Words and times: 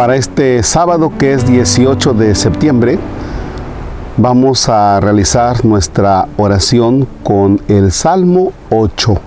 Para 0.00 0.16
este 0.16 0.62
sábado 0.62 1.12
que 1.18 1.34
es 1.34 1.46
18 1.46 2.14
de 2.14 2.34
septiembre, 2.34 2.98
vamos 4.16 4.66
a 4.70 4.98
realizar 4.98 5.62
nuestra 5.62 6.26
oración 6.38 7.06
con 7.22 7.60
el 7.68 7.92
Salmo 7.92 8.54
8. 8.70 9.20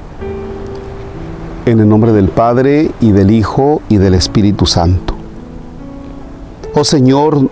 En 1.67 1.79
el 1.79 1.87
nombre 1.87 2.11
del 2.11 2.29
Padre 2.29 2.89
y 3.01 3.11
del 3.11 3.29
Hijo 3.29 3.83
y 3.87 3.97
del 3.97 4.15
Espíritu 4.15 4.65
Santo. 4.65 5.13
Oh 6.73 6.83
Señor, 6.83 7.51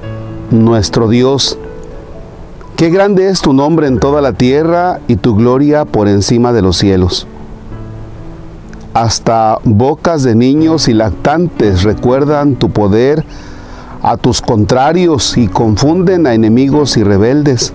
nuestro 0.49 1.07
Dios, 1.07 1.59
qué 2.75 2.89
grande 2.89 3.29
es 3.29 3.41
tu 3.41 3.53
nombre 3.53 3.85
en 3.85 3.99
toda 3.99 4.21
la 4.21 4.33
tierra 4.33 4.99
y 5.07 5.17
tu 5.17 5.35
gloria 5.35 5.85
por 5.85 6.07
encima 6.07 6.53
de 6.53 6.63
los 6.63 6.75
cielos. 6.77 7.27
Hasta 8.93 9.59
bocas 9.63 10.23
de 10.23 10.35
niños 10.35 10.89
y 10.89 10.93
lactantes 10.93 11.83
recuerdan 11.83 12.55
tu 12.55 12.71
poder 12.71 13.23
a 14.03 14.17
tus 14.17 14.41
contrarios 14.41 15.37
y 15.37 15.47
confunden 15.47 16.27
a 16.27 16.33
enemigos 16.33 16.97
y 16.97 17.03
rebeldes. 17.03 17.71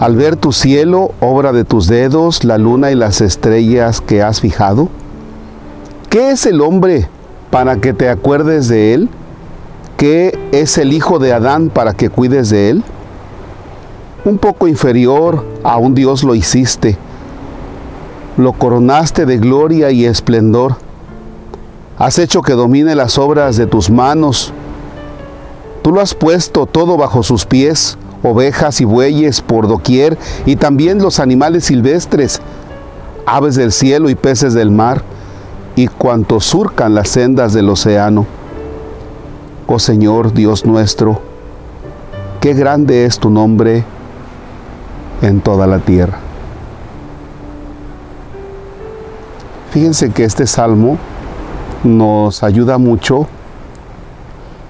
Al 0.00 0.16
ver 0.16 0.36
tu 0.36 0.52
cielo, 0.52 1.10
obra 1.20 1.52
de 1.52 1.64
tus 1.64 1.88
dedos, 1.88 2.44
la 2.44 2.56
luna 2.56 2.90
y 2.90 2.94
las 2.94 3.20
estrellas 3.20 4.00
que 4.00 4.22
has 4.22 4.40
fijado, 4.40 4.88
¿qué 6.08 6.30
es 6.30 6.46
el 6.46 6.62
hombre 6.62 7.10
para 7.50 7.76
que 7.76 7.92
te 7.92 8.08
acuerdes 8.08 8.68
de 8.68 8.94
él? 8.94 9.10
¿Qué 9.98 10.38
es 10.52 10.78
el 10.78 10.92
hijo 10.92 11.18
de 11.18 11.34
Adán 11.34 11.68
para 11.68 11.92
que 11.92 12.08
cuides 12.08 12.48
de 12.48 12.70
él? 12.70 12.84
Un 14.24 14.38
poco 14.38 14.68
inferior 14.68 15.44
a 15.62 15.76
un 15.76 15.94
Dios 15.94 16.24
lo 16.24 16.34
hiciste 16.34 16.96
lo 18.36 18.52
coronaste 18.52 19.26
de 19.26 19.38
gloria 19.38 19.90
y 19.90 20.04
esplendor. 20.04 20.76
Has 21.98 22.18
hecho 22.18 22.42
que 22.42 22.54
domine 22.54 22.94
las 22.94 23.18
obras 23.18 23.56
de 23.56 23.66
tus 23.66 23.90
manos. 23.90 24.52
Tú 25.82 25.92
lo 25.92 26.00
has 26.00 26.14
puesto 26.14 26.66
todo 26.66 26.96
bajo 26.96 27.22
sus 27.22 27.44
pies, 27.46 27.96
ovejas 28.22 28.80
y 28.80 28.84
bueyes 28.84 29.40
por 29.40 29.68
doquier, 29.68 30.18
y 30.46 30.56
también 30.56 31.00
los 31.00 31.20
animales 31.20 31.64
silvestres, 31.64 32.40
aves 33.26 33.54
del 33.54 33.70
cielo 33.70 34.08
y 34.08 34.14
peces 34.14 34.54
del 34.54 34.70
mar, 34.70 35.02
y 35.76 35.86
cuantos 35.86 36.44
surcan 36.44 36.94
las 36.94 37.10
sendas 37.10 37.52
del 37.52 37.68
océano. 37.68 38.26
Oh 39.66 39.78
Señor 39.78 40.32
Dios 40.32 40.64
nuestro, 40.64 41.20
qué 42.40 42.54
grande 42.54 43.06
es 43.06 43.18
tu 43.18 43.30
nombre 43.30 43.84
en 45.22 45.40
toda 45.40 45.66
la 45.66 45.78
tierra. 45.78 46.23
Fíjense 49.74 50.10
que 50.10 50.22
este 50.22 50.46
salmo 50.46 50.98
nos 51.82 52.44
ayuda 52.44 52.78
mucho 52.78 53.26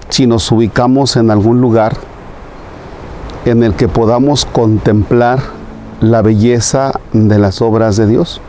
si 0.09 0.25
nos 0.25 0.51
ubicamos 0.51 1.15
en 1.15 1.29
algún 1.29 1.61
lugar 1.61 1.95
en 3.45 3.61
el 3.61 3.75
que 3.75 3.87
podamos 3.87 4.45
contemplar 4.45 5.41
la 6.01 6.23
belleza 6.23 6.99
de 7.13 7.37
las 7.37 7.61
obras 7.61 7.97
de 7.97 8.07
Dios. 8.07 8.41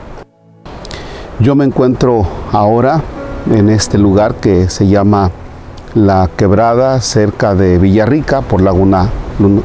Yo 1.40 1.54
me 1.56 1.66
encuentro 1.66 2.26
ahora 2.52 3.02
en 3.52 3.68
este 3.68 3.98
lugar 3.98 4.36
que 4.36 4.70
se 4.70 4.86
llama 4.86 5.32
La 5.92 6.30
Quebrada, 6.38 7.02
cerca 7.02 7.54
de 7.54 7.76
Villarrica, 7.76 8.40
por 8.40 8.62
Laguna, 8.62 9.10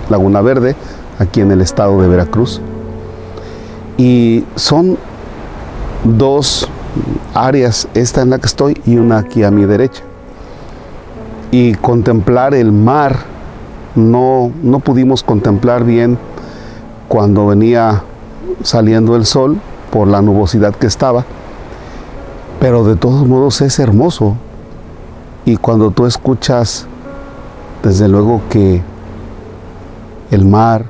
Laguna 0.09 0.41
Verde, 0.41 0.75
aquí 1.19 1.39
en 1.39 1.51
el 1.51 1.61
estado 1.61 2.01
de 2.01 2.09
Veracruz. 2.09 2.59
Y 3.97 4.43
son 4.57 4.97
dos 6.03 6.67
áreas, 7.33 7.87
esta 7.93 8.21
en 8.21 8.29
la 8.29 8.39
que 8.39 8.47
estoy 8.47 8.81
y 8.85 8.97
una 8.97 9.19
aquí 9.19 9.43
a 9.43 9.51
mi 9.51 9.65
derecha. 9.65 10.03
Y 11.51 11.73
contemplar 11.75 12.53
el 12.53 12.71
mar, 12.71 13.17
no, 13.95 14.51
no 14.63 14.79
pudimos 14.79 15.23
contemplar 15.23 15.83
bien 15.83 16.17
cuando 17.07 17.47
venía 17.47 18.03
saliendo 18.63 19.15
el 19.15 19.25
sol 19.25 19.57
por 19.91 20.07
la 20.07 20.21
nubosidad 20.21 20.73
que 20.75 20.87
estaba, 20.87 21.25
pero 22.59 22.83
de 22.85 22.95
todos 22.95 23.27
modos 23.27 23.61
es 23.61 23.79
hermoso. 23.79 24.35
Y 25.43 25.57
cuando 25.57 25.91
tú 25.91 26.05
escuchas, 26.05 26.85
desde 27.83 28.07
luego 28.07 28.41
que 28.49 28.81
el 30.29 30.45
mar, 30.45 30.85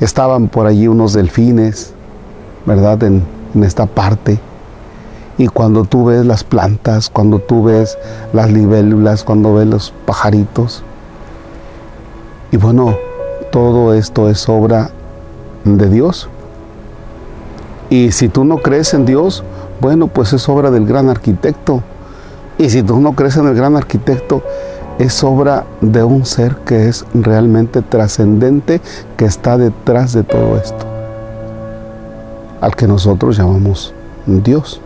estaban 0.00 0.48
por 0.48 0.66
allí 0.66 0.88
unos 0.88 1.12
delfines, 1.12 1.92
¿verdad? 2.64 3.02
En, 3.02 3.22
en 3.54 3.64
esta 3.64 3.86
parte 3.86 4.40
y 5.40 5.48
cuando 5.48 5.86
tú 5.86 6.04
ves 6.04 6.26
las 6.26 6.44
plantas, 6.44 7.08
cuando 7.08 7.38
tú 7.38 7.64
ves 7.64 7.96
las 8.34 8.52
libélulas, 8.52 9.24
cuando 9.24 9.54
ves 9.54 9.66
los 9.66 9.90
pajaritos. 10.04 10.82
Y 12.52 12.58
bueno, 12.58 12.94
todo 13.50 13.94
esto 13.94 14.28
es 14.28 14.46
obra 14.50 14.90
de 15.64 15.88
Dios. 15.88 16.28
Y 17.88 18.12
si 18.12 18.28
tú 18.28 18.44
no 18.44 18.58
crees 18.58 18.92
en 18.92 19.06
Dios, 19.06 19.42
bueno, 19.80 20.08
pues 20.08 20.34
es 20.34 20.46
obra 20.46 20.70
del 20.70 20.84
gran 20.84 21.08
arquitecto. 21.08 21.82
Y 22.58 22.68
si 22.68 22.82
tú 22.82 23.00
no 23.00 23.14
crees 23.14 23.38
en 23.38 23.46
el 23.46 23.54
gran 23.54 23.76
arquitecto, 23.76 24.42
es 24.98 25.24
obra 25.24 25.64
de 25.80 26.04
un 26.04 26.26
ser 26.26 26.56
que 26.66 26.86
es 26.86 27.06
realmente 27.14 27.80
trascendente, 27.80 28.82
que 29.16 29.24
está 29.24 29.56
detrás 29.56 30.12
de 30.12 30.22
todo 30.22 30.58
esto, 30.58 30.84
al 32.60 32.76
que 32.76 32.86
nosotros 32.86 33.38
llamamos 33.38 33.94
Dios 34.26 34.82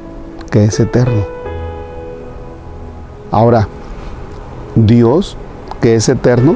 que 0.54 0.62
es 0.62 0.78
eterno. 0.78 1.24
Ahora, 3.32 3.66
Dios, 4.76 5.36
que 5.80 5.96
es 5.96 6.08
eterno, 6.08 6.54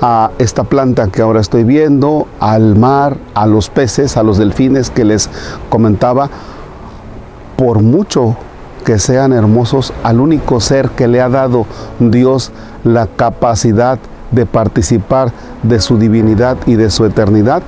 a 0.00 0.32
esta 0.40 0.64
planta 0.64 1.06
que 1.06 1.22
ahora 1.22 1.40
estoy 1.40 1.62
viendo, 1.62 2.26
al 2.40 2.74
mar, 2.74 3.16
a 3.34 3.46
los 3.46 3.70
peces, 3.70 4.16
a 4.16 4.24
los 4.24 4.38
delfines 4.38 4.90
que 4.90 5.04
les 5.04 5.30
comentaba, 5.68 6.28
por 7.56 7.82
mucho 7.82 8.34
que 8.84 8.98
sean 8.98 9.32
hermosos, 9.32 9.92
al 10.02 10.18
único 10.18 10.58
ser 10.58 10.90
que 10.90 11.06
le 11.06 11.20
ha 11.20 11.28
dado 11.28 11.64
Dios 12.00 12.50
la 12.82 13.06
capacidad 13.06 14.00
de 14.32 14.46
participar 14.46 15.30
de 15.62 15.78
su 15.78 15.96
divinidad 15.96 16.56
y 16.66 16.74
de 16.74 16.90
su 16.90 17.04
eternidad, 17.04 17.62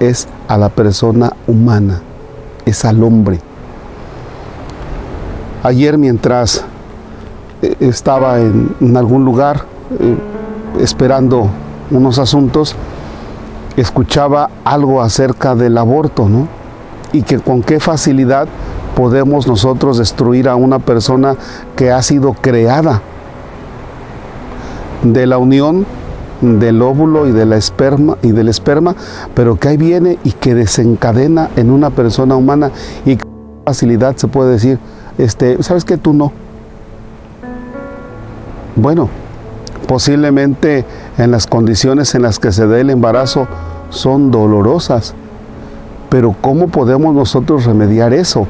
es 0.00 0.28
a 0.48 0.58
la 0.58 0.68
persona 0.68 1.32
humana, 1.46 2.02
es 2.66 2.84
al 2.84 3.02
hombre. 3.02 3.40
Ayer 5.64 5.96
mientras 5.96 6.64
eh, 7.62 7.76
estaba 7.78 8.40
en, 8.40 8.96
algún 8.96 9.24
lugar 9.24 9.64
eh, 10.00 10.16
esperando 10.80 11.48
unos 11.92 12.18
asuntos, 12.18 12.74
escuchaba 13.76 14.50
algo 14.64 15.00
acerca 15.00 15.54
del 15.54 15.78
aborto, 15.78 16.28
¿no? 16.28 16.48
Y 17.12 17.22
que 17.22 17.38
con 17.38 17.62
qué 17.62 17.78
facilidad 17.78 18.48
podemos 18.96 19.46
nosotros 19.46 19.98
destruir 19.98 20.48
a 20.48 20.56
una 20.56 20.80
persona 20.80 21.36
que 21.76 21.92
ha 21.92 22.02
sido 22.02 22.32
creada 22.32 23.00
de 25.04 25.26
la 25.26 25.38
unión 25.38 25.86
del 26.40 26.82
óvulo 26.82 27.28
y 27.28 27.30
de 27.30 27.46
la 27.46 27.56
esperma 27.56 28.16
y 28.22 28.32
del 28.32 28.48
esperma, 28.48 28.96
pero 29.34 29.56
que 29.56 29.68
ahí 29.68 29.76
viene 29.76 30.18
y 30.24 30.32
que 30.32 30.56
desencadena 30.56 31.50
en 31.54 31.70
una 31.70 31.90
persona 31.90 32.34
humana 32.34 32.72
y 33.04 33.16
con 33.16 33.30
facilidad 33.64 34.16
se 34.16 34.26
puede 34.26 34.50
decir, 34.50 34.80
este, 35.18 35.62
¿sabes 35.62 35.84
que 35.84 35.96
tú 35.96 36.12
no? 36.12 36.32
Bueno, 38.76 39.08
posiblemente 39.86 40.84
en 41.18 41.30
las 41.30 41.46
condiciones 41.46 42.14
en 42.14 42.22
las 42.22 42.38
que 42.38 42.52
se 42.52 42.66
da 42.66 42.78
el 42.78 42.90
embarazo 42.90 43.46
son 43.90 44.30
dolorosas, 44.30 45.14
pero 46.08 46.34
¿cómo 46.40 46.68
podemos 46.68 47.14
nosotros 47.14 47.66
remediar 47.66 48.14
eso? 48.14 48.46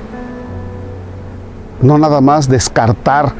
No 1.80 1.98
nada 1.98 2.20
más 2.20 2.48
descartar 2.48 3.32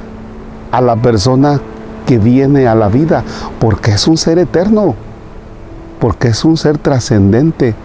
a 0.73 0.81
la 0.81 0.97
persona 0.97 1.61
que 2.07 2.19
viene 2.19 2.67
a 2.67 2.75
la 2.75 2.89
vida, 2.89 3.23
porque 3.61 3.93
es 3.93 4.09
un 4.09 4.17
ser 4.17 4.39
eterno, 4.39 4.97
porque 6.01 6.29
es 6.29 6.45
un 6.45 6.57
ser 6.57 6.79
trascendente 6.79 7.77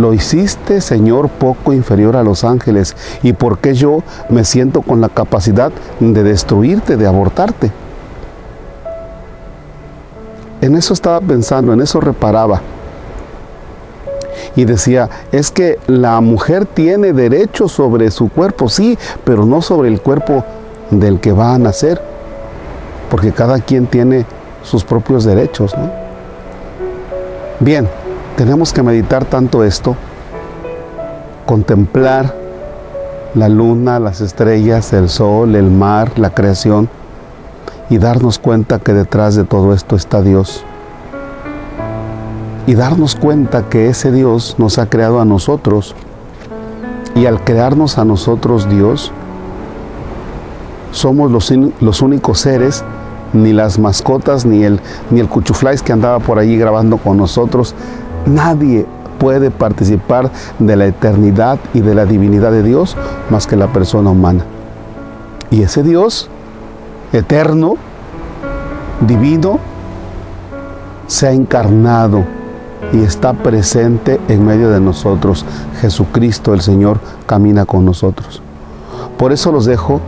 lo 0.00 0.14
hiciste, 0.14 0.80
Señor, 0.80 1.28
poco 1.28 1.72
inferior 1.72 2.16
a 2.16 2.22
los 2.22 2.44
ángeles. 2.44 2.96
¿Y 3.22 3.32
por 3.32 3.58
qué 3.58 3.74
yo 3.74 4.02
me 4.28 4.44
siento 4.44 4.82
con 4.82 5.00
la 5.00 5.08
capacidad 5.08 5.72
de 6.00 6.22
destruirte, 6.22 6.96
de 6.96 7.06
abortarte? 7.06 7.70
En 10.60 10.76
eso 10.76 10.92
estaba 10.92 11.20
pensando, 11.20 11.72
en 11.72 11.80
eso 11.80 12.00
reparaba. 12.00 12.60
Y 14.56 14.64
decía, 14.64 15.08
es 15.30 15.50
que 15.50 15.78
la 15.86 16.20
mujer 16.20 16.66
tiene 16.66 17.12
derecho 17.12 17.68
sobre 17.68 18.10
su 18.10 18.28
cuerpo, 18.28 18.68
sí, 18.68 18.98
pero 19.24 19.46
no 19.46 19.62
sobre 19.62 19.88
el 19.88 20.00
cuerpo 20.00 20.44
del 20.90 21.20
que 21.20 21.32
va 21.32 21.54
a 21.54 21.58
nacer, 21.58 22.00
porque 23.10 23.32
cada 23.32 23.60
quien 23.60 23.86
tiene 23.86 24.26
sus 24.62 24.84
propios 24.84 25.24
derechos. 25.24 25.74
Bien, 27.60 27.88
tenemos 28.38 28.72
que 28.72 28.84
meditar 28.84 29.24
tanto 29.24 29.64
esto, 29.64 29.96
contemplar 31.44 32.36
la 33.34 33.48
luna, 33.48 33.98
las 33.98 34.20
estrellas, 34.20 34.92
el 34.92 35.08
sol, 35.08 35.56
el 35.56 35.72
mar, 35.72 36.20
la 36.20 36.30
creación, 36.30 36.88
y 37.90 37.98
darnos 37.98 38.38
cuenta 38.38 38.78
que 38.78 38.92
detrás 38.92 39.34
de 39.34 39.42
todo 39.42 39.74
esto 39.74 39.96
está 39.96 40.22
Dios. 40.22 40.62
Y 42.68 42.76
darnos 42.76 43.16
cuenta 43.16 43.64
que 43.68 43.88
ese 43.88 44.12
Dios 44.12 44.54
nos 44.56 44.78
ha 44.78 44.88
creado 44.88 45.20
a 45.20 45.24
nosotros. 45.24 45.96
Y 47.16 47.26
al 47.26 47.42
crearnos 47.42 47.98
a 47.98 48.04
nosotros 48.04 48.68
Dios, 48.68 49.10
somos 50.92 51.32
los, 51.32 52.02
únicos 52.02 52.38
seres, 52.38 52.84
ni 53.32 53.52
las 53.52 53.80
mascotas, 53.80 54.46
ni 54.46 54.62
el, 54.62 54.78
ni 55.10 55.18
el 55.18 55.28
cuchuflais 55.28 55.82
que 55.82 55.92
andaba 55.92 56.20
por 56.20 56.38
allí 56.38 56.56
grabando 56.56 56.98
con 56.98 57.16
nosotros. 57.16 57.74
Nadie 58.28 58.86
puede 59.18 59.50
participar 59.50 60.30
de 60.58 60.76
la 60.76 60.86
eternidad 60.86 61.58
y 61.74 61.80
de 61.80 61.94
la 61.94 62.04
divinidad 62.04 62.52
de 62.52 62.62
Dios 62.62 62.96
más 63.30 63.46
que 63.46 63.56
la 63.56 63.72
persona 63.72 64.10
humana. 64.10 64.44
Y 65.50 65.62
ese 65.62 65.82
Dios 65.82 66.28
eterno, 67.12 67.76
divino, 69.06 69.58
se 71.06 71.26
ha 71.26 71.32
encarnado 71.32 72.24
y 72.92 73.02
está 73.02 73.32
presente 73.32 74.20
en 74.28 74.46
medio 74.46 74.70
de 74.70 74.80
nosotros. 74.80 75.44
Jesucristo 75.80 76.52
el 76.52 76.60
Señor 76.60 77.00
camina 77.26 77.64
con 77.64 77.84
nosotros. 77.84 78.42
Por 79.16 79.32
eso 79.32 79.50
los 79.50 79.64
dejo 79.64 80.00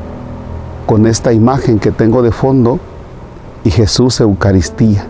con 0.86 1.06
esta 1.06 1.32
imagen 1.32 1.78
que 1.78 1.90
tengo 1.90 2.22
de 2.22 2.32
fondo 2.32 2.78
y 3.64 3.70
Jesús 3.70 4.20
Eucaristía. 4.20 5.06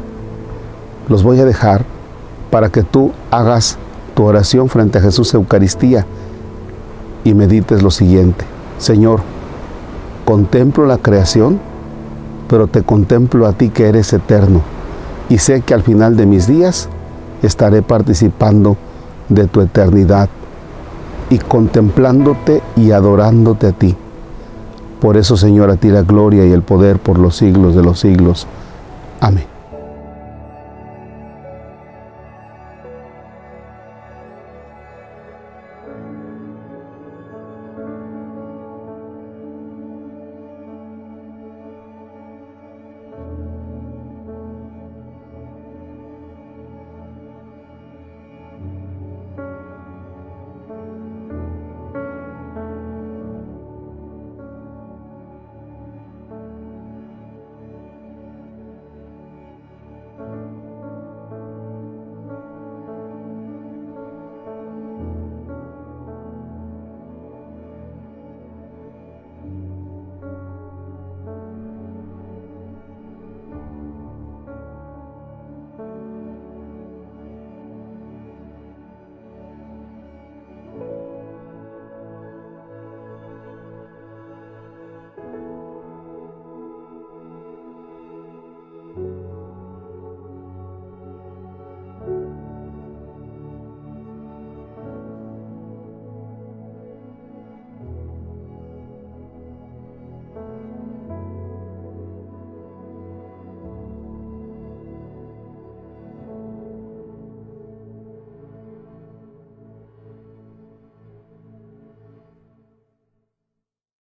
Los 1.08 1.22
voy 1.22 1.40
a 1.40 1.44
dejar 1.44 1.84
para 2.50 2.68
que 2.68 2.82
tú 2.82 3.12
hagas 3.30 3.78
tu 4.14 4.24
oración 4.24 4.68
frente 4.68 4.98
a 4.98 5.00
Jesús 5.00 5.32
Eucaristía 5.34 6.06
y 7.24 7.34
medites 7.34 7.82
lo 7.82 7.90
siguiente. 7.90 8.44
Señor, 8.78 9.20
contemplo 10.24 10.86
la 10.86 10.98
creación, 10.98 11.60
pero 12.48 12.66
te 12.66 12.82
contemplo 12.82 13.46
a 13.46 13.52
ti 13.52 13.68
que 13.68 13.88
eres 13.88 14.12
eterno 14.12 14.62
y 15.28 15.38
sé 15.38 15.62
que 15.62 15.74
al 15.74 15.82
final 15.82 16.16
de 16.16 16.26
mis 16.26 16.46
días 16.46 16.88
estaré 17.42 17.82
participando 17.82 18.76
de 19.28 19.46
tu 19.46 19.60
eternidad 19.60 20.28
y 21.30 21.38
contemplándote 21.38 22.62
y 22.76 22.90
adorándote 22.90 23.68
a 23.68 23.72
ti. 23.72 23.96
Por 25.00 25.16
eso, 25.16 25.36
Señor, 25.36 25.70
a 25.70 25.76
ti 25.76 25.88
la 25.88 26.02
gloria 26.02 26.44
y 26.44 26.52
el 26.52 26.62
poder 26.62 26.98
por 26.98 27.18
los 27.18 27.36
siglos 27.36 27.74
de 27.74 27.82
los 27.82 28.00
siglos. 28.00 28.46
Amén. 29.20 29.49